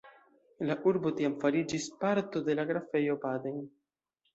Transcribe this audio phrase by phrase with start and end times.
[0.69, 3.67] La urbo tiam fariĝis parto de la Grafejo Baden.